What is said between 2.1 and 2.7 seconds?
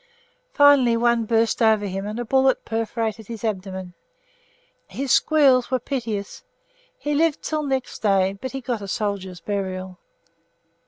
a bullet